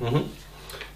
Угу. 0.00 0.18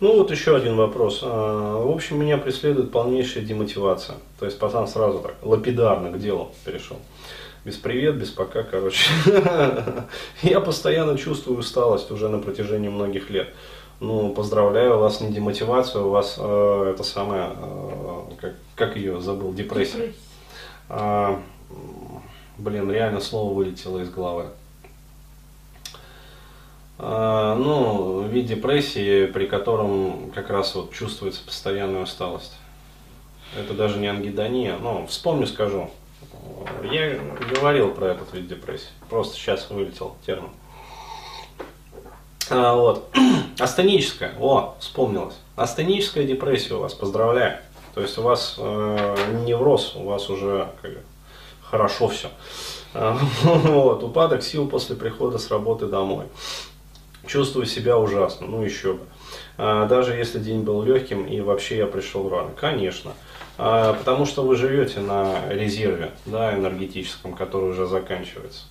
Ну 0.01 0.17
вот 0.17 0.31
еще 0.31 0.57
один 0.57 0.77
вопрос. 0.77 1.21
А, 1.23 1.85
в 1.85 1.91
общем, 1.91 2.19
меня 2.19 2.39
преследует 2.39 2.91
полнейшая 2.91 3.45
демотивация. 3.45 4.17
То 4.39 4.47
есть 4.47 4.59
пацан 4.59 4.89
сразу 4.89 5.19
так 5.19 5.37
лапидарно 5.43 6.11
к 6.11 6.19
делу 6.19 6.53
перешел. 6.65 6.97
Без 7.65 7.77
привет, 7.77 8.17
без 8.17 8.31
пока, 8.31 8.63
короче. 8.63 9.11
Я 10.43 10.61
постоянно 10.61 11.19
чувствую 11.19 11.59
усталость 11.59 12.11
уже 12.11 12.31
на 12.31 12.39
протяжении 12.39 12.89
многих 12.89 13.29
лет. 13.29 13.51
Ну, 14.01 14.33
поздравляю, 14.33 14.97
у 14.97 15.01
вас 15.01 15.21
не 15.21 15.31
демотивация, 15.31 16.01
у 16.01 16.09
вас 16.09 16.37
э, 16.39 16.93
это 16.95 17.03
самое, 17.03 17.51
э, 17.55 18.23
как, 18.41 18.55
как 18.75 18.97
ее 18.97 19.21
забыл, 19.21 19.53
депрессия. 19.53 19.99
депрессия. 19.99 20.15
А, 20.89 21.39
блин, 22.57 22.91
реально 22.91 23.21
слово 23.21 23.53
вылетело 23.53 23.99
из 23.99 24.09
головы. 24.09 24.47
А, 27.03 27.55
ну, 27.55 28.27
вид 28.29 28.45
депрессии, 28.45 29.25
при 29.25 29.47
котором 29.47 30.31
как 30.33 30.51
раз 30.51 30.75
вот 30.75 30.93
чувствуется 30.93 31.41
постоянная 31.43 32.03
усталость. 32.03 32.53
Это 33.59 33.73
даже 33.73 33.99
не 33.99 34.07
ангидония, 34.07 34.77
но 34.77 35.07
вспомню, 35.07 35.47
скажу. 35.47 35.91
Я 36.85 37.19
говорил 37.55 37.93
про 37.93 38.09
этот 38.09 38.35
вид 38.35 38.49
депрессии, 38.49 38.91
просто 39.09 39.35
сейчас 39.35 39.71
вылетел 39.71 40.17
термин. 40.27 40.51
А, 42.51 42.75
вот. 42.75 43.09
Астеническая, 43.59 44.35
о, 44.39 44.75
вспомнилось. 44.79 45.37
Астеническая 45.57 46.25
депрессия 46.25 46.75
у 46.75 46.81
вас, 46.81 46.93
поздравляю. 46.93 47.61
То 47.95 48.03
есть 48.03 48.19
у 48.19 48.23
вас 48.23 48.57
э, 48.59 49.17
невроз, 49.47 49.97
у 49.97 50.05
вас 50.05 50.29
уже 50.29 50.69
как, 50.83 50.93
хорошо 51.63 52.09
все. 52.09 52.29
Вот, 53.43 54.03
упадок 54.03 54.43
сил 54.43 54.69
после 54.69 54.97
прихода 54.97 55.39
с 55.39 55.51
работы 55.51 55.87
домой. 55.87 56.27
Чувствую 57.27 57.67
себя 57.67 57.99
ужасно, 57.99 58.47
ну 58.47 58.63
еще 58.63 58.95
бы. 58.95 59.01
А, 59.59 59.87
даже 59.87 60.15
если 60.15 60.39
день 60.39 60.63
был 60.63 60.83
легким 60.83 61.27
и 61.27 61.41
вообще 61.41 61.77
я 61.77 61.87
пришел 61.87 62.29
рано. 62.29 62.51
Конечно. 62.59 63.13
А, 63.59 63.93
потому 63.93 64.25
что 64.25 64.43
вы 64.43 64.57
живете 64.57 65.01
на 65.01 65.49
резерве 65.51 66.13
да, 66.25 66.55
энергетическом, 66.55 67.35
который 67.35 67.71
уже 67.71 67.87
заканчивается. 67.87 68.63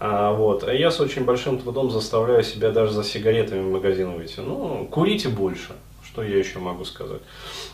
А, 0.00 0.32
вот. 0.32 0.68
Я 0.70 0.90
с 0.90 1.00
очень 1.00 1.24
большим 1.24 1.58
трудом 1.58 1.90
заставляю 1.90 2.42
себя 2.42 2.70
даже 2.70 2.92
за 2.92 3.04
сигаретами 3.04 3.60
в 3.60 3.72
магазин 3.72 4.12
выйти. 4.12 4.40
Ну, 4.40 4.88
курите 4.90 5.28
больше, 5.28 5.74
что 6.04 6.22
я 6.22 6.36
еще 6.36 6.58
могу 6.58 6.84
сказать. 6.84 7.22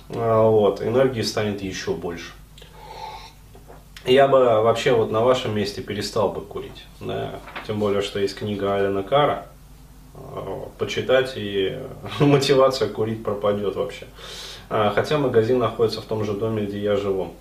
Вот. 0.08 0.82
Энергии 0.82 1.22
станет 1.22 1.62
еще 1.62 1.92
больше. 1.94 2.32
Я 4.04 4.26
бы 4.26 4.38
вообще 4.38 4.92
вот 4.92 5.10
на 5.10 5.20
вашем 5.20 5.54
месте 5.54 5.80
перестал 5.80 6.28
бы 6.28 6.40
курить. 6.40 6.84
Да? 7.00 7.40
Тем 7.66 7.78
более, 7.78 8.02
что 8.02 8.18
есть 8.18 8.34
книга 8.34 8.74
Алина 8.74 9.02
Кара. 9.02 9.46
А, 10.14 10.68
почитать 10.78 11.32
и 11.36 11.78
мотивация 12.20 12.88
курить 12.88 13.22
пропадет 13.22 13.76
вообще. 13.76 14.06
А, 14.68 14.92
хотя 14.94 15.18
магазин 15.18 15.58
находится 15.58 16.00
в 16.00 16.04
том 16.04 16.24
же 16.24 16.32
доме, 16.32 16.64
где 16.64 16.78
я 16.80 16.96
живу. 16.96 17.34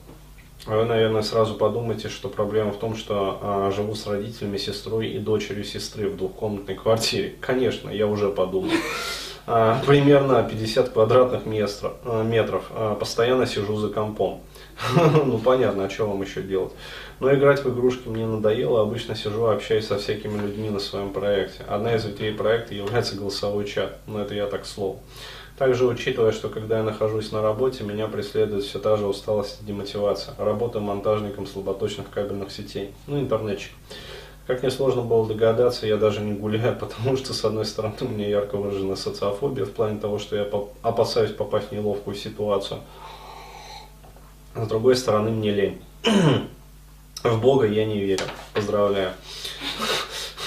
Вы, 0.67 0.85
наверное, 0.85 1.23
сразу 1.23 1.55
подумаете, 1.55 2.09
что 2.09 2.29
проблема 2.29 2.71
в 2.71 2.77
том, 2.77 2.95
что 2.95 3.39
а, 3.41 3.71
живу 3.71 3.95
с 3.95 4.05
родителями, 4.05 4.57
сестрой 4.57 5.07
и 5.07 5.17
дочерью 5.17 5.63
сестры 5.63 6.07
в 6.07 6.17
двухкомнатной 6.17 6.75
квартире. 6.75 7.35
Конечно, 7.41 7.89
я 7.89 8.07
уже 8.07 8.29
подумал. 8.29 8.71
А, 9.47 9.81
примерно 9.85 10.43
50 10.43 10.89
квадратных 10.89 11.45
метров. 11.47 11.93
А, 12.05 12.23
метров. 12.23 12.65
А, 12.71 12.95
постоянно 12.95 13.47
сижу 13.47 13.75
за 13.77 13.89
компом. 13.89 14.41
ну, 15.25 15.37
понятно, 15.37 15.85
а 15.85 15.89
что 15.89 16.07
вам 16.07 16.21
еще 16.21 16.41
делать. 16.41 16.73
Но 17.19 17.33
играть 17.33 17.63
в 17.63 17.73
игрушки 17.73 18.07
мне 18.07 18.25
надоело. 18.25 18.81
Обычно 18.81 19.15
сижу, 19.15 19.45
общаюсь 19.45 19.87
со 19.87 19.97
всякими 19.97 20.39
людьми 20.39 20.69
на 20.69 20.79
своем 20.79 21.13
проекте. 21.13 21.63
Одна 21.67 21.95
из 21.95 22.05
ветвей 22.05 22.33
проекта 22.33 22.73
является 22.73 23.15
голосовой 23.15 23.65
чат. 23.65 23.97
Но 24.07 24.21
это 24.21 24.33
я 24.33 24.47
так 24.47 24.65
слово. 24.65 24.97
Также 25.57 25.85
учитывая, 25.85 26.31
что 26.31 26.49
когда 26.49 26.77
я 26.77 26.83
нахожусь 26.83 27.31
на 27.31 27.43
работе, 27.43 27.83
меня 27.83 28.07
преследует 28.07 28.63
все 28.63 28.79
та 28.79 28.97
же 28.97 29.05
усталость 29.05 29.61
и 29.61 29.65
демотивация. 29.65 30.33
Работа 30.39 30.79
монтажником 30.79 31.45
слаботочных 31.45 32.09
кабельных 32.09 32.51
сетей. 32.51 32.91
Ну, 33.05 33.19
интернетчик. 33.19 33.71
Как 34.47 34.63
несложно 34.63 35.03
было 35.03 35.27
догадаться, 35.27 35.85
я 35.85 35.97
даже 35.97 36.21
не 36.21 36.33
гуляю, 36.33 36.75
потому 36.79 37.15
что, 37.15 37.33
с 37.33 37.45
одной 37.45 37.65
стороны, 37.65 37.93
у 38.01 38.07
меня 38.07 38.27
ярко 38.27 38.57
выражена 38.57 38.95
социофобия 38.95 39.65
в 39.65 39.71
плане 39.71 39.99
того, 39.99 40.17
что 40.17 40.35
я 40.35 40.49
опасаюсь 40.81 41.31
попасть 41.31 41.69
в 41.69 41.71
неловкую 41.73 42.15
ситуацию. 42.15 42.79
С 44.55 44.67
другой 44.67 44.95
стороны, 44.95 45.31
мне 45.31 45.51
лень. 45.51 45.81
В 47.23 47.41
Бога 47.41 47.67
я 47.67 47.85
не 47.85 47.99
верю. 47.99 48.25
Поздравляю 48.53 49.13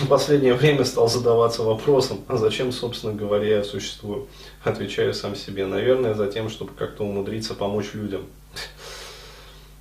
в 0.01 0.09
последнее 0.09 0.55
время 0.55 0.85
стал 0.85 1.09
задаваться 1.09 1.63
вопросом, 1.63 2.25
а 2.27 2.37
зачем, 2.37 2.73
собственно 2.73 3.13
говоря, 3.13 3.59
я 3.59 3.65
существую? 3.65 4.27
Отвечаю 4.65 5.15
сам 5.15 5.37
себе. 5.37 5.67
Наверное, 5.67 6.15
за 6.15 6.27
тем, 6.27 6.51
чтобы 6.51 6.73
как-то 6.77 7.05
умудриться 7.05 7.55
помочь 7.55 7.95
людям. 7.95 8.23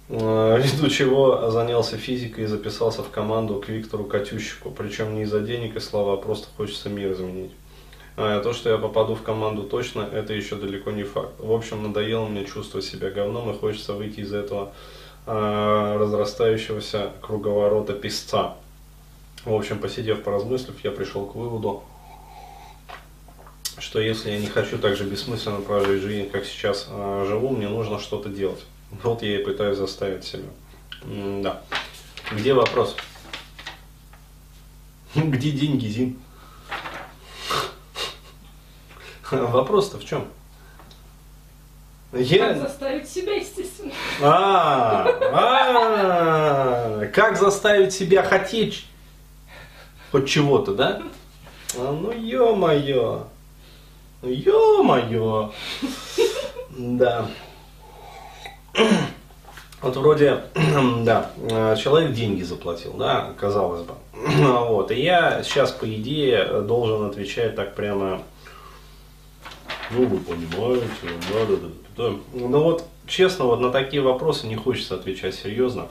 Э, 0.10 0.60
ввиду 0.62 0.90
чего 0.90 1.50
занялся 1.50 1.98
физикой 1.98 2.44
и 2.44 2.48
записался 2.48 3.02
в 3.02 3.10
команду 3.10 3.60
к 3.60 3.70
Виктору 3.70 4.04
Катющику. 4.04 4.70
Причем 4.70 5.16
не 5.16 5.24
из-за 5.24 5.40
денег 5.40 5.76
и 5.76 5.80
слова, 5.80 6.14
а 6.14 6.18
просто 6.18 6.48
хочется 6.56 6.90
мир 6.90 7.14
изменить. 7.14 7.52
А 8.16 8.42
то, 8.42 8.54
что 8.54 8.70
я 8.70 8.78
попаду 8.78 9.16
в 9.16 9.24
команду 9.24 9.64
точно, 9.64 10.02
это 10.02 10.34
еще 10.34 10.56
далеко 10.56 10.92
не 10.92 11.04
факт. 11.04 11.34
В 11.40 11.52
общем, 11.52 11.82
надоело 11.82 12.28
мне 12.28 12.46
чувствовать 12.46 12.86
себя 12.86 13.10
говном 13.10 13.50
и 13.52 13.58
хочется 13.58 13.94
выйти 13.94 14.20
из 14.20 14.34
этого 14.34 14.72
э, 15.26 15.98
разрастающегося 16.00 17.12
круговорота 17.22 17.94
песца. 17.94 18.56
В 19.46 19.54
общем, 19.54 19.80
посидев, 19.80 20.22
поразмыслив, 20.22 20.76
я 20.84 20.92
пришел 20.92 21.26
к 21.26 21.34
выводу, 21.34 21.84
что 23.80 24.00
если 24.00 24.30
я 24.30 24.40
не 24.40 24.48
хочу 24.48 24.78
так 24.78 24.96
же 24.96 25.06
бессмысленно 25.06 25.62
прожить 25.62 26.02
жизнь, 26.02 26.30
как 26.30 26.46
сейчас 26.46 26.88
э, 26.90 27.26
живу, 27.28 27.50
мне 27.50 27.68
нужно 27.68 28.00
что-то 28.00 28.30
делать. 28.30 28.64
Вот 29.02 29.24
я 29.24 29.40
и 29.40 29.44
пытаюсь 29.44 29.78
заставить 29.78 30.24
себя. 30.24 30.50
М 31.04 31.42
да. 31.42 31.64
Где 32.32 32.54
вопрос? 32.54 32.96
Где 35.16 35.52
деньги, 35.52 35.88
Зин? 35.88 36.20
Вопрос-то 39.52 39.98
в 39.98 40.06
чем? 40.06 40.28
Я... 42.14 42.50
Как 42.50 42.58
заставить 42.58 43.10
себя, 43.10 43.34
естественно. 43.34 43.92
А, 44.22 45.08
а, 45.34 47.06
как 47.08 47.38
заставить 47.38 47.92
себя 47.94 48.22
хотеть 48.22 48.86
хоть 50.12 50.30
чего-то, 50.30 50.76
да? 50.76 51.02
А, 51.76 51.92
ну 51.92 52.12
ё-моё, 52.12 53.24
ну 54.22 54.30
ё-моё, 54.30 55.52
да. 56.70 57.26
Вот 59.82 59.98
вроде, 59.98 60.44
да, 61.04 61.32
человек 61.78 62.14
деньги 62.14 62.44
заплатил, 62.44 62.94
да, 62.94 63.34
казалось 63.40 63.82
бы. 63.82 63.96
Вот, 64.68 64.92
и 64.92 65.02
я 65.02 65.42
сейчас, 65.44 65.72
по 65.72 65.92
идее, 65.92 66.62
должен 66.62 67.06
отвечать 67.10 67.56
так 67.56 67.74
прямо, 67.76 68.22
ну, 69.94 70.06
вы 70.06 70.18
понимаете, 70.20 70.88
да, 71.04 71.46
да, 71.46 71.56
да, 71.56 71.70
да. 71.98 72.16
Ну 72.34 72.64
вот, 72.64 72.86
честно, 73.06 73.46
вот 73.46 73.60
на 73.60 73.72
такие 73.72 74.02
вопросы 74.02 74.48
не 74.48 74.56
хочется 74.56 74.96
отвечать 74.96 75.36
серьезно. 75.36 75.88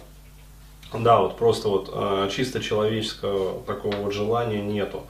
Да, 0.92 1.20
вот 1.20 1.38
просто 1.38 1.68
вот 1.68 1.90
э, 1.92 2.28
чисто 2.30 2.60
человеческого 2.60 3.62
такого 3.62 3.96
вот 3.96 4.12
желания 4.12 4.60
нету. 4.60 5.04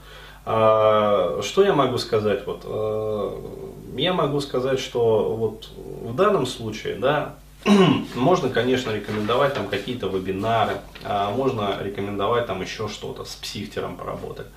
А, 0.45 1.41
что 1.41 1.63
я 1.63 1.73
могу 1.73 1.97
сказать? 1.97 2.45
Вот, 2.45 2.61
э, 2.65 3.97
я 3.97 4.13
могу 4.13 4.39
сказать, 4.39 4.79
что 4.79 5.35
вот 5.35 5.69
в 5.75 6.15
данном 6.15 6.45
случае, 6.45 6.95
да, 6.95 7.35
можно, 8.15 8.49
конечно, 8.49 8.91
рекомендовать 8.91 9.53
там 9.53 9.67
какие-то 9.67 10.07
вебинары, 10.07 10.77
а 11.03 11.31
можно 11.31 11.77
рекомендовать 11.81 12.47
там 12.47 12.61
еще 12.61 12.87
что-то, 12.87 13.25
с 13.25 13.35
психтером 13.35 13.97
поработать. 13.97 14.47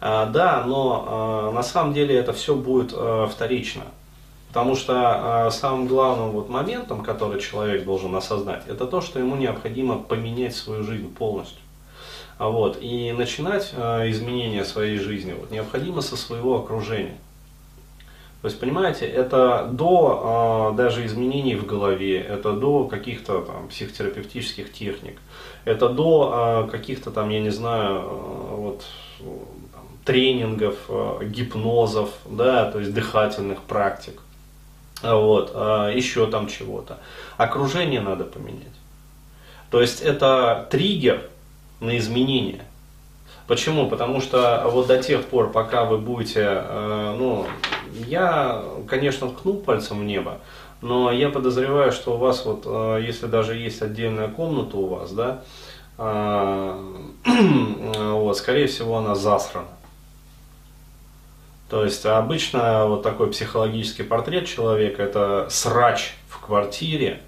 А, 0.00 0.26
да, 0.26 0.64
но 0.66 1.50
на 1.52 1.62
самом 1.62 1.92
деле 1.92 2.14
это 2.16 2.32
все 2.32 2.54
будет 2.54 2.92
вторично. 3.30 3.82
Потому 4.48 4.76
что 4.76 5.48
самым 5.52 5.86
главным 5.86 6.30
вот 6.30 6.48
моментом, 6.48 7.02
который 7.02 7.40
человек 7.40 7.84
должен 7.84 8.14
осознать, 8.14 8.62
это 8.66 8.86
то, 8.86 9.00
что 9.00 9.18
ему 9.18 9.36
необходимо 9.36 9.98
поменять 9.98 10.56
свою 10.56 10.84
жизнь 10.84 11.14
полностью. 11.14 11.60
А 12.38 12.48
вот, 12.48 12.78
и 12.80 13.12
начинать 13.12 13.74
изменения 13.74 14.64
своей 14.64 14.98
жизни 14.98 15.34
вот, 15.38 15.50
необходимо 15.50 16.00
со 16.00 16.16
своего 16.16 16.56
окружения. 16.56 17.16
То 18.40 18.46
есть, 18.46 18.60
понимаете, 18.60 19.04
это 19.04 19.68
до 19.72 20.70
э, 20.72 20.76
даже 20.76 21.04
изменений 21.06 21.56
в 21.56 21.66
голове, 21.66 22.20
это 22.20 22.52
до 22.52 22.84
каких-то 22.84 23.40
там 23.40 23.66
психотерапевтических 23.68 24.72
техник, 24.72 25.18
это 25.64 25.88
до 25.88 26.66
э, 26.68 26.70
каких-то 26.70 27.10
там, 27.10 27.30
я 27.30 27.40
не 27.40 27.50
знаю, 27.50 27.96
э, 27.96 28.54
вот, 28.54 28.84
тренингов, 30.08 30.76
э, 30.88 31.18
гипнозов, 31.26 32.08
да, 32.24 32.70
то 32.70 32.78
есть 32.80 32.94
дыхательных 32.94 33.60
практик. 33.60 34.22
А 35.02 35.16
вот, 35.16 35.52
а 35.54 35.90
еще 35.90 36.26
там 36.28 36.48
чего-то. 36.48 36.96
Окружение 37.36 38.00
надо 38.00 38.24
поменять. 38.24 38.72
То 39.70 39.82
есть 39.82 40.00
это 40.00 40.66
триггер 40.70 41.28
на 41.80 41.98
изменения. 41.98 42.64
Почему? 43.46 43.86
Потому 43.90 44.22
что 44.22 44.62
вот 44.68 44.86
до 44.86 44.96
тех 45.02 45.26
пор, 45.26 45.52
пока 45.52 45.84
вы 45.84 45.98
будете, 45.98 46.40
э, 46.42 47.14
ну, 47.18 47.46
я, 48.06 48.64
конечно, 48.88 49.28
ткну 49.28 49.58
пальцем 49.58 50.00
в 50.00 50.04
небо, 50.04 50.38
но 50.80 51.12
я 51.12 51.28
подозреваю, 51.28 51.92
что 51.92 52.14
у 52.14 52.16
вас 52.16 52.46
вот, 52.46 52.62
э, 52.64 53.02
если 53.06 53.26
даже 53.26 53.56
есть 53.56 53.82
отдельная 53.82 54.28
комната 54.28 54.78
у 54.78 54.86
вас, 54.86 55.12
да, 55.12 55.42
вот, 57.26 58.38
скорее 58.38 58.68
всего, 58.68 58.96
она 58.98 59.14
засрана. 59.14 59.66
То 61.68 61.84
есть 61.84 62.06
обычно 62.06 62.86
вот 62.86 63.02
такой 63.02 63.30
психологический 63.30 64.02
портрет 64.02 64.46
человека 64.46 65.02
это 65.02 65.48
срач 65.50 66.14
в 66.28 66.40
квартире, 66.40 67.20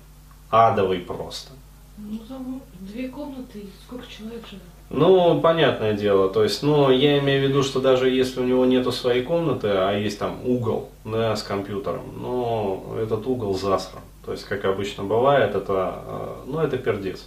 адовый 0.50 1.00
просто. 1.00 1.52
Ну, 1.98 2.18
там 2.26 2.62
две 2.80 3.08
комнаты, 3.08 3.66
сколько 3.84 4.06
человек 4.06 4.46
живет? 4.48 4.62
Ну, 4.88 5.40
понятное 5.40 5.92
дело, 5.92 6.28
то 6.28 6.42
есть, 6.42 6.64
ну, 6.64 6.90
я 6.90 7.20
имею 7.20 7.46
в 7.46 7.48
виду, 7.48 7.62
что 7.62 7.78
даже 7.78 8.10
если 8.10 8.40
у 8.40 8.44
него 8.44 8.64
нету 8.64 8.90
своей 8.90 9.22
комнаты, 9.22 9.68
а 9.68 9.92
есть 9.92 10.18
там 10.18 10.44
угол, 10.44 10.88
да, 11.04 11.36
с 11.36 11.44
компьютером, 11.44 12.02
ну, 12.20 12.96
этот 13.00 13.24
угол 13.24 13.56
засран. 13.56 14.02
То 14.26 14.32
есть, 14.32 14.44
как 14.44 14.64
обычно 14.64 15.04
бывает, 15.04 15.54
это, 15.54 16.02
э, 16.04 16.34
ну, 16.46 16.58
это 16.58 16.76
пердец. 16.76 17.24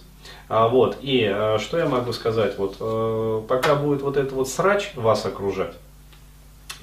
А, 0.50 0.68
вот, 0.68 0.98
и 1.00 1.22
э, 1.24 1.58
что 1.58 1.78
я 1.78 1.86
могу 1.86 2.12
сказать, 2.12 2.58
вот, 2.58 2.76
э, 2.80 3.42
пока 3.48 3.76
будет 3.76 4.02
вот 4.02 4.18
этот 4.18 4.32
вот 4.32 4.48
срач 4.48 4.92
вас 4.94 5.24
окружать, 5.24 5.74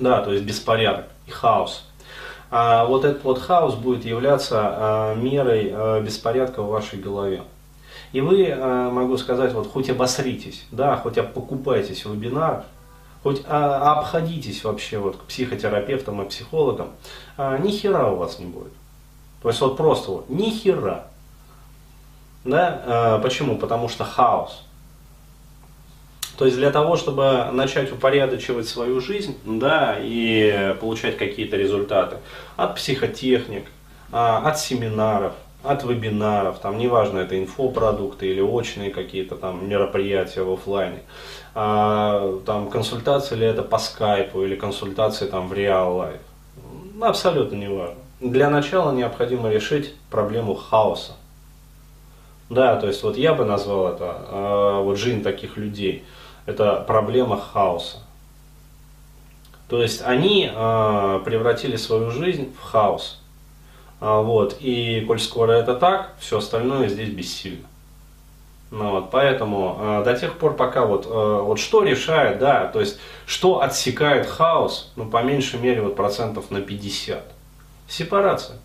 да, 0.01 0.21
то 0.21 0.33
есть 0.33 0.43
беспорядок 0.43 1.05
и 1.27 1.31
хаос. 1.31 1.85
А 2.49 2.85
вот 2.85 3.05
этот 3.05 3.23
вот 3.23 3.39
хаос 3.39 3.75
будет 3.75 4.03
являться 4.03 4.59
а, 4.61 5.15
мерой 5.15 5.71
а, 5.73 6.01
беспорядка 6.01 6.61
в 6.61 6.67
вашей 6.67 6.99
голове. 6.99 7.43
И 8.11 8.19
вы, 8.19 8.51
а, 8.51 8.89
могу 8.89 9.17
сказать, 9.17 9.53
вот 9.53 9.71
хоть 9.71 9.89
обосритесь, 9.89 10.65
да, 10.71 10.97
хоть 10.97 11.15
покупайтесь 11.33 12.03
в 12.03 12.13
вебинарах, 12.13 12.65
хоть 13.23 13.43
обходитесь 13.47 14.63
вообще 14.63 14.97
вот 14.97 15.15
к 15.15 15.21
психотерапевтам 15.25 16.23
и 16.23 16.27
психологам, 16.27 16.89
ни 17.37 17.69
хера 17.69 18.07
у 18.07 18.15
вас 18.15 18.39
не 18.39 18.47
будет. 18.47 18.73
То 19.43 19.49
есть 19.49 19.61
вот 19.61 19.77
просто 19.77 20.11
вот 20.11 20.29
ни 20.29 20.49
хера. 20.49 21.05
Да? 22.43 23.19
Почему? 23.21 23.59
Потому 23.59 23.89
что 23.89 24.05
хаос. 24.05 24.63
То 26.41 26.45
есть 26.45 26.57
для 26.57 26.71
того, 26.71 26.95
чтобы 26.95 27.49
начать 27.51 27.91
упорядочивать 27.91 28.67
свою 28.67 28.99
жизнь, 28.99 29.37
да, 29.45 29.95
и 30.01 30.75
получать 30.81 31.15
какие-то 31.15 31.55
результаты 31.55 32.17
от 32.57 32.77
психотехник, 32.77 33.65
а, 34.11 34.39
от 34.39 34.57
семинаров, 34.57 35.33
от 35.61 35.83
вебинаров, 35.83 36.57
там 36.57 36.79
неважно, 36.79 37.19
это 37.19 37.37
инфопродукты 37.37 38.25
или 38.25 38.41
очные 38.41 38.89
какие-то 38.89 39.35
там 39.35 39.69
мероприятия 39.69 40.41
в 40.41 40.51
офлайне, 40.51 41.03
а, 41.53 42.39
там 42.43 42.71
консультации 42.71 43.35
ли 43.35 43.45
это 43.45 43.61
по 43.61 43.77
скайпу 43.77 44.41
или 44.41 44.55
консультации 44.55 45.27
там 45.27 45.47
в 45.47 45.53
реал 45.53 45.95
лайф, 45.95 46.21
абсолютно 47.01 47.55
неважно. 47.55 47.99
Для 48.19 48.49
начала 48.49 48.91
необходимо 48.91 49.51
решить 49.51 49.93
проблему 50.09 50.55
хаоса. 50.55 51.11
Да, 52.49 52.77
то 52.77 52.87
есть 52.87 53.03
вот 53.03 53.15
я 53.15 53.35
бы 53.35 53.45
назвал 53.45 53.89
это, 53.89 54.25
э, 54.27 54.81
вот 54.81 54.97
жизнь 54.97 55.21
таких 55.21 55.55
людей– 55.55 56.03
это 56.45 56.83
проблема 56.87 57.39
хаоса. 57.39 57.97
То 59.69 59.81
есть 59.81 60.01
они 60.01 60.51
э, 60.53 61.21
превратили 61.23 61.77
свою 61.77 62.11
жизнь 62.11 62.53
в 62.59 62.61
хаос. 62.61 63.21
А, 64.01 64.21
вот, 64.21 64.57
и 64.59 65.01
коль 65.07 65.19
скоро 65.19 65.53
это 65.53 65.75
так, 65.75 66.15
все 66.19 66.39
остальное 66.39 66.89
здесь 66.89 67.09
бессильно. 67.09 67.67
Ну, 68.71 68.91
вот, 68.91 69.11
поэтому 69.11 69.77
э, 69.79 70.03
до 70.03 70.17
тех 70.17 70.37
пор, 70.37 70.55
пока 70.55 70.85
вот, 70.85 71.05
э, 71.05 71.09
вот 71.09 71.59
что 71.59 71.83
решает, 71.83 72.39
да, 72.39 72.67
то 72.67 72.79
есть 72.79 72.99
что 73.25 73.61
отсекает 73.61 74.25
хаос, 74.25 74.91
ну, 74.95 75.05
по 75.09 75.21
меньшей 75.23 75.59
мере, 75.59 75.81
вот 75.81 75.95
процентов 75.95 76.51
на 76.51 76.61
50. 76.61 77.23
Сепарация. 77.87 78.57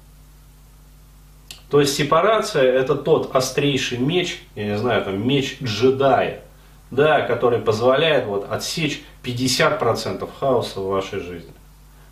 То 1.70 1.81
есть 1.81 1.96
сепарация 1.96 2.62
это 2.62 2.94
тот 2.94 3.34
острейший 3.34 3.99
меч, 3.99 4.43
я 4.55 4.64
не 4.64 4.78
знаю, 4.78 5.05
там 5.05 5.26
меч 5.26 5.58
джедая, 5.61 6.44
да, 6.91 7.23
который 7.23 7.59
позволяет 7.59 8.27
вот, 8.27 8.50
отсечь 8.50 9.05
50% 9.25 10.29
хаоса 10.38 10.81
в 10.81 10.87
вашей 10.87 11.21
жизни. 11.21 11.53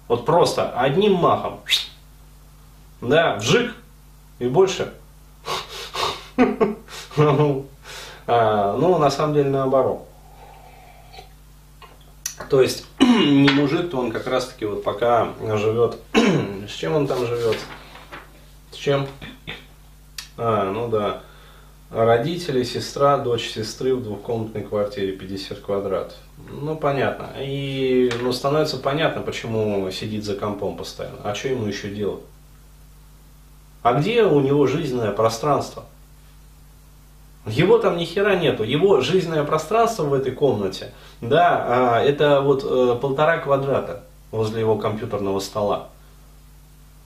Вот 0.08 0.26
просто 0.26 0.70
одним 0.70 1.14
махом, 1.14 1.60
да, 3.00 3.36
вжик 3.36 3.74
и 4.38 4.46
больше. 4.46 4.92
А, 8.26 8.74
ну, 8.78 8.96
на 8.96 9.10
самом 9.10 9.34
деле 9.34 9.50
наоборот. 9.50 10.08
То 12.48 12.62
есть 12.62 12.86
не 12.98 13.50
мужик, 13.50 13.90
то 13.90 13.98
он 13.98 14.10
как 14.10 14.26
раз 14.26 14.46
таки 14.46 14.64
вот 14.64 14.82
пока 14.82 15.28
живет. 15.58 15.98
С 16.66 16.72
чем 16.72 16.94
он 16.94 17.06
там 17.06 17.18
живет? 17.26 17.58
С 18.72 18.76
чем? 18.76 19.06
А, 20.38 20.72
ну 20.72 20.88
да 20.88 21.20
Родители, 21.94 22.64
сестра, 22.64 23.18
дочь 23.18 23.50
сестры 23.50 23.94
в 23.94 24.02
двухкомнатной 24.02 24.62
квартире 24.62 25.12
50 25.12 25.60
квадратов. 25.60 26.16
Ну, 26.50 26.74
понятно. 26.74 27.30
И 27.38 28.10
ну, 28.20 28.32
становится 28.32 28.78
понятно, 28.78 29.22
почему 29.22 29.88
сидит 29.92 30.24
за 30.24 30.34
компом 30.34 30.76
постоянно. 30.76 31.18
А 31.22 31.36
что 31.36 31.50
ему 31.50 31.66
еще 31.66 31.90
делать? 31.90 32.24
А 33.84 33.94
где 33.94 34.24
у 34.24 34.40
него 34.40 34.66
жизненное 34.66 35.12
пространство? 35.12 35.84
Его 37.46 37.78
там 37.78 37.96
ни 37.96 38.04
хера 38.04 38.34
нету. 38.34 38.64
Его 38.64 39.00
жизненное 39.00 39.44
пространство 39.44 40.02
в 40.02 40.14
этой 40.14 40.32
комнате, 40.32 40.90
да, 41.20 41.64
а, 41.68 42.02
это 42.02 42.40
вот 42.40 42.64
э, 42.64 42.98
полтора 43.00 43.38
квадрата 43.38 44.02
возле 44.32 44.58
его 44.58 44.76
компьютерного 44.78 45.38
стола. 45.38 45.90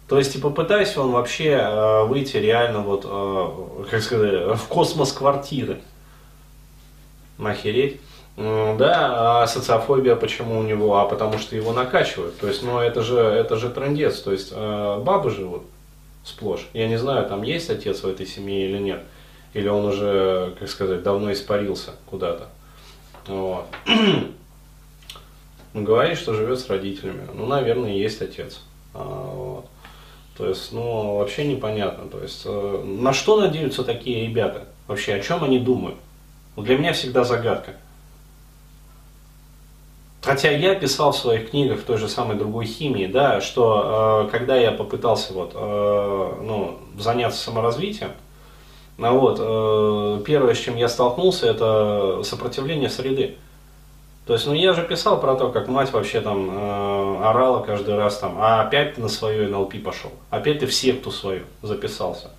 То 0.08 0.16
есть, 0.16 0.34
и 0.36 0.38
попытайся 0.38 1.02
он 1.02 1.12
вообще 1.12 1.50
э, 1.50 2.04
выйти 2.04 2.38
реально 2.38 2.80
вот, 2.80 3.04
э, 3.04 3.84
как 3.90 4.02
сказать, 4.02 4.56
в 4.58 4.66
космос 4.68 5.12
квартиры. 5.12 5.80
Нахереть. 7.36 8.00
Да, 8.36 9.42
а 9.42 9.46
социофобия 9.48 10.14
почему 10.14 10.60
у 10.60 10.62
него? 10.62 10.96
А 10.98 11.06
потому 11.06 11.38
что 11.38 11.56
его 11.56 11.72
накачивают. 11.72 12.38
То 12.38 12.46
есть, 12.46 12.62
ну 12.62 12.78
это 12.78 13.02
же, 13.02 13.18
это 13.18 13.56
же 13.56 13.68
трендец. 13.68 14.20
То 14.20 14.32
есть, 14.32 14.52
э, 14.52 15.02
бабы 15.02 15.30
живут 15.30 15.64
сплошь. 16.24 16.66
Я 16.72 16.88
не 16.88 16.98
знаю, 16.98 17.26
там 17.26 17.42
есть 17.42 17.68
отец 17.68 18.02
в 18.02 18.08
этой 18.08 18.26
семье 18.26 18.68
или 18.68 18.78
нет. 18.78 19.02
Или 19.54 19.68
он 19.68 19.84
уже, 19.86 20.54
как 20.58 20.68
сказать, 20.70 21.02
давно 21.02 21.32
испарился 21.32 21.92
куда-то. 22.06 22.48
Вот. 23.26 23.66
Говорит, 25.74 26.16
что 26.16 26.34
живет 26.34 26.60
с 26.60 26.68
родителями. 26.68 27.26
Ну, 27.34 27.46
наверное, 27.46 27.92
есть 27.92 28.22
отец. 28.22 28.60
А, 28.94 29.02
вот. 29.02 29.66
То 30.38 30.46
есть, 30.46 30.72
ну, 30.72 31.18
вообще 31.18 31.44
непонятно. 31.44 32.08
То 32.08 32.22
есть, 32.22 32.42
э, 32.44 32.84
на 32.84 33.12
что 33.12 33.40
надеются 33.40 33.82
такие 33.82 34.24
ребята? 34.28 34.66
Вообще, 34.86 35.14
о 35.14 35.20
чем 35.20 35.42
они 35.42 35.58
думают? 35.58 35.96
Вот 36.54 36.64
для 36.64 36.78
меня 36.78 36.92
всегда 36.92 37.24
загадка. 37.24 37.72
Хотя 40.22 40.50
я 40.50 40.76
писал 40.76 41.10
в 41.10 41.16
своих 41.16 41.50
книгах 41.50 41.80
в 41.80 41.84
той 41.84 41.98
же 41.98 42.08
самой 42.08 42.36
другой 42.36 42.66
химии, 42.66 43.06
да, 43.06 43.40
что 43.40 44.26
э, 44.26 44.30
когда 44.30 44.56
я 44.56 44.70
попытался 44.70 45.32
вот, 45.32 45.52
э, 45.54 46.34
ну, 46.42 46.78
заняться 46.96 47.40
саморазвитием, 47.40 48.12
ну, 48.96 49.18
вот, 49.18 49.38
э, 49.40 50.22
первое, 50.24 50.54
с 50.54 50.58
чем 50.58 50.76
я 50.76 50.88
столкнулся, 50.88 51.48
это 51.48 52.22
сопротивление 52.22 52.90
среды. 52.90 53.38
То 54.28 54.34
есть, 54.34 54.46
ну 54.46 54.52
я 54.52 54.74
же 54.74 54.82
писал 54.82 55.18
про 55.18 55.36
то, 55.36 55.48
как 55.48 55.68
мать 55.68 55.90
вообще 55.90 56.20
там 56.20 56.50
э, 56.50 57.24
орала 57.24 57.62
каждый 57.62 57.96
раз 57.96 58.18
там, 58.18 58.36
а 58.38 58.60
опять 58.60 58.94
ты 58.94 59.00
на 59.00 59.08
свое 59.08 59.48
НЛП 59.48 59.82
пошел, 59.82 60.12
опять 60.28 60.58
ты 60.58 60.66
в 60.66 60.74
секту 60.74 61.10
свою 61.10 61.44
записался. 61.62 62.30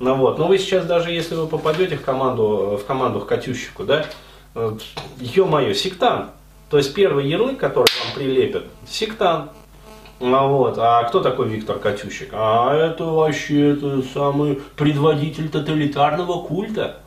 Ну 0.00 0.16
вот, 0.16 0.38
но 0.38 0.46
вы 0.46 0.58
сейчас 0.58 0.84
даже 0.84 1.12
если 1.12 1.34
вы 1.34 1.46
попадете 1.46 1.96
в 1.96 2.02
команду, 2.02 2.78
в 2.78 2.84
команду 2.84 3.20
к 3.20 3.26
Катющику, 3.26 3.84
да, 3.84 4.04
э, 4.54 4.76
ё-моё, 5.18 5.72
сектант. 5.72 6.26
То 6.68 6.76
есть 6.76 6.92
первый 6.92 7.26
ярлык, 7.26 7.56
который 7.56 7.88
вам 8.04 8.14
прилепят, 8.14 8.64
сектант. 8.86 9.50
А, 10.20 10.46
вот. 10.46 10.76
а 10.76 11.04
кто 11.04 11.20
такой 11.20 11.48
Виктор 11.48 11.78
Катющик? 11.78 12.28
А 12.34 12.74
это 12.74 13.04
вообще 13.04 13.70
это 13.70 14.02
самый 14.12 14.60
предводитель 14.76 15.48
тоталитарного 15.48 16.46
культа. 16.46 16.98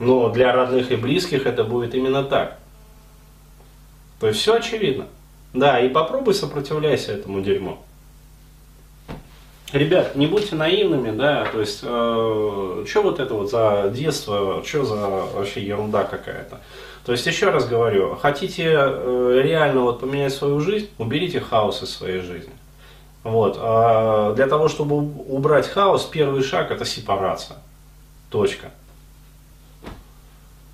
Но 0.00 0.28
для 0.28 0.52
родных 0.52 0.90
и 0.90 0.96
близких 0.96 1.46
это 1.46 1.62
будет 1.62 1.94
именно 1.94 2.24
так. 2.24 2.58
То 4.20 4.28
есть 4.28 4.40
все 4.40 4.54
очевидно. 4.56 5.06
Да, 5.54 5.80
и 5.80 5.88
попробуй 5.88 6.34
сопротивляйся 6.34 7.12
этому 7.12 7.40
дерьму. 7.40 7.78
Ребят, 9.72 10.16
не 10.16 10.26
будьте 10.26 10.56
наивными, 10.56 11.10
да, 11.10 11.44
то 11.44 11.60
есть, 11.60 11.80
э, 11.82 12.84
что 12.88 13.02
вот 13.02 13.20
это 13.20 13.34
вот 13.34 13.50
за 13.50 13.90
детство, 13.94 14.62
что 14.64 14.84
за 14.84 14.96
вообще 14.96 15.62
ерунда 15.62 16.04
какая-то. 16.04 16.60
То 17.04 17.12
есть, 17.12 17.26
еще 17.26 17.50
раз 17.50 17.66
говорю, 17.66 18.16
хотите 18.16 18.64
э, 18.66 19.40
реально 19.42 19.82
вот 19.82 20.00
поменять 20.00 20.32
свою 20.32 20.60
жизнь, 20.60 20.88
уберите 20.96 21.40
хаос 21.40 21.82
из 21.82 21.90
своей 21.90 22.20
жизни. 22.20 22.52
Вот, 23.24 23.58
э, 23.60 24.32
для 24.36 24.46
того, 24.46 24.68
чтобы 24.68 24.96
убрать 24.96 25.68
хаос, 25.68 26.04
первый 26.04 26.42
шаг 26.42 26.70
это 26.70 26.86
сепарация. 26.86 27.58
Точка. 28.30 28.70